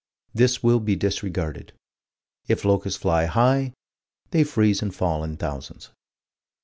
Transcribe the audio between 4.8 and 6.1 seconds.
and fall in thousands.